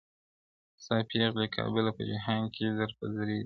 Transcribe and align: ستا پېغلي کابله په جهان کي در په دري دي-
ستا 0.83 0.95
پېغلي 1.09 1.47
کابله 1.57 1.91
په 1.97 2.01
جهان 2.09 2.41
کي 2.55 2.63
در 2.77 2.89
په 2.97 3.05
دري 3.15 3.37
دي- 3.37 3.39